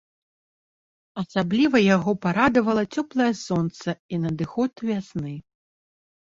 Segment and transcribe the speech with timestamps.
[1.23, 5.35] Асабліва яго парадавала цёплае сонца і надыход вясны.